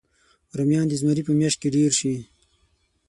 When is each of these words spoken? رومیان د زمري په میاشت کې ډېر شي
رومیان 0.57 0.85
د 0.89 0.93
زمري 1.01 1.23
په 1.25 1.33
میاشت 1.39 1.57
کې 1.61 1.73
ډېر 1.75 1.91
شي 1.99 2.13